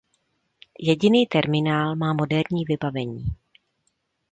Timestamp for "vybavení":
2.65-3.25